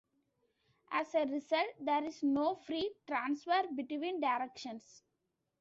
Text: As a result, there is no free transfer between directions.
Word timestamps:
As 0.89 1.13
a 1.13 1.25
result, 1.27 1.67
there 1.79 2.03
is 2.03 2.23
no 2.23 2.55
free 2.55 2.91
transfer 3.05 3.61
between 3.75 4.19
directions. 4.19 5.03